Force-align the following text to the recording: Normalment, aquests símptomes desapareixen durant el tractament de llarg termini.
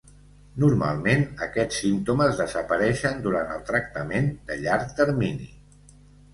Normalment, 0.61 1.21
aquests 1.47 1.83
símptomes 1.83 2.41
desapareixen 2.41 3.23
durant 3.29 3.55
el 3.59 3.63
tractament 3.71 4.33
de 4.51 4.61
llarg 4.67 4.99
termini. 5.05 5.51